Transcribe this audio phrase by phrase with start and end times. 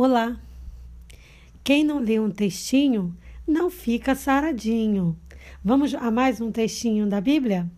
[0.00, 0.40] Olá!
[1.64, 3.12] Quem não lê um textinho
[3.44, 5.18] não fica saradinho.
[5.64, 7.68] Vamos a mais um textinho da Bíblia?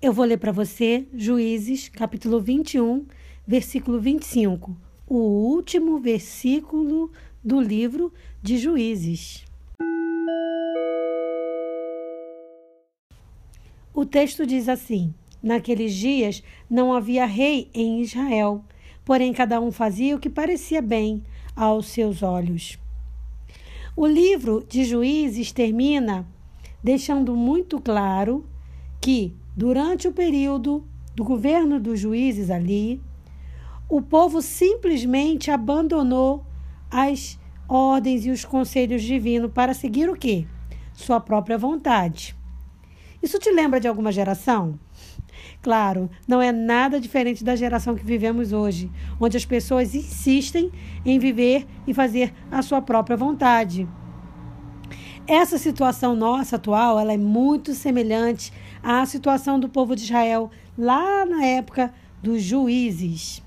[0.00, 3.04] Eu vou ler para você Juízes, capítulo 21,
[3.46, 4.74] versículo 25,
[5.06, 7.12] o último versículo
[7.44, 8.10] do livro
[8.42, 9.49] de Juízes.
[14.00, 18.64] O texto diz assim: Naqueles dias não havia rei em Israel,
[19.04, 21.22] porém cada um fazia o que parecia bem
[21.54, 22.78] aos seus olhos.
[23.94, 26.26] O livro de Juízes termina
[26.82, 28.46] deixando muito claro
[29.02, 30.82] que, durante o período
[31.14, 33.02] do governo dos juízes ali,
[33.86, 36.42] o povo simplesmente abandonou
[36.90, 37.38] as
[37.68, 40.46] ordens e os conselhos divinos para seguir o quê?
[40.94, 42.39] Sua própria vontade.
[43.22, 44.78] Isso te lembra de alguma geração?
[45.62, 48.90] Claro, não é nada diferente da geração que vivemos hoje,
[49.20, 50.72] onde as pessoas insistem
[51.04, 53.86] em viver e fazer a sua própria vontade.
[55.26, 61.26] Essa situação nossa atual, ela é muito semelhante à situação do povo de Israel lá
[61.26, 63.42] na época dos juízes,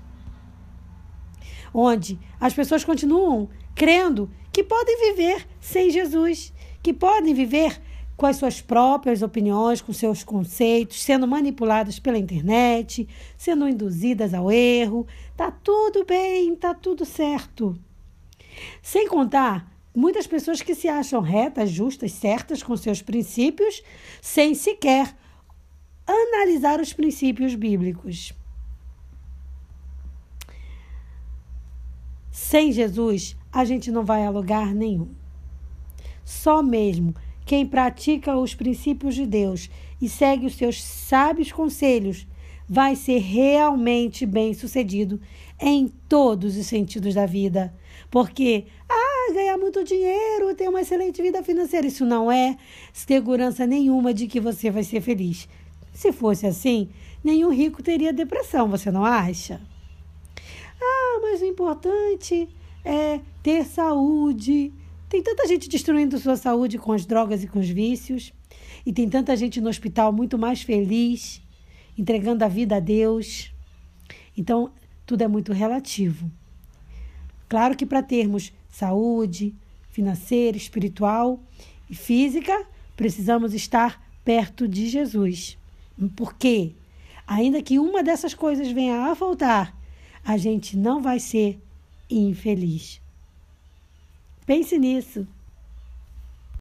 [1.72, 7.80] onde as pessoas continuam crendo que podem viver sem Jesus, que podem viver
[8.16, 14.50] com as suas próprias opiniões, com seus conceitos, sendo manipuladas pela internet, sendo induzidas ao
[14.50, 15.06] erro.
[15.36, 17.76] Tá tudo bem, tá tudo certo.
[18.82, 23.82] Sem contar muitas pessoas que se acham retas, justas, certas com seus princípios,
[24.20, 25.16] sem sequer
[26.06, 28.32] analisar os princípios bíblicos.
[32.30, 35.14] Sem Jesus, a gente não vai a lugar nenhum.
[36.24, 42.26] Só mesmo quem pratica os princípios de Deus e segue os seus sábios conselhos
[42.68, 45.20] vai ser realmente bem-sucedido
[45.60, 47.74] em todos os sentidos da vida.
[48.10, 52.56] Porque, ah, ganhar muito dinheiro, ter uma excelente vida financeira, isso não é
[52.92, 55.48] segurança nenhuma de que você vai ser feliz.
[55.92, 56.88] Se fosse assim,
[57.22, 59.60] nenhum rico teria depressão, você não acha?
[60.80, 62.48] Ah, mas o importante
[62.84, 64.72] é ter saúde,
[65.08, 68.32] tem tanta gente destruindo sua saúde com as drogas e com os vícios,
[68.84, 71.40] e tem tanta gente no hospital muito mais feliz,
[71.96, 73.52] entregando a vida a Deus.
[74.36, 74.72] Então,
[75.06, 76.30] tudo é muito relativo.
[77.48, 79.54] Claro que para termos saúde
[79.90, 81.40] financeira, espiritual
[81.88, 82.66] e física,
[82.96, 85.56] precisamos estar perto de Jesus.
[86.16, 86.72] Porque,
[87.26, 89.76] ainda que uma dessas coisas venha a faltar,
[90.24, 91.60] a gente não vai ser
[92.10, 93.03] infeliz.
[94.46, 95.26] Pense nisso.